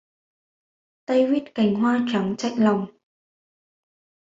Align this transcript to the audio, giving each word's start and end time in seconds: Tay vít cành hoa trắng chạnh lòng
Tay 1.05 1.25
vít 1.27 1.55
cành 1.55 1.75
hoa 1.75 2.05
trắng 2.11 2.35
chạnh 2.37 2.55
lòng 2.63 2.85